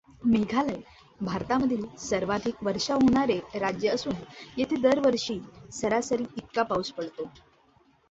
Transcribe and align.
मेघालय 0.25 0.79
भारतामधील 1.21 1.83
सर्वाधिक 1.99 2.63
वर्षाव 2.63 2.99
होणारे 2.99 3.39
राज्य 3.55 3.89
असून 3.89 4.13
येथे 4.57 4.81
दरवर्षी 4.81 5.39
सरासरी 5.73 6.25
इतका 6.37 6.63
पाऊस 6.63 6.91
पडतो. 6.91 7.29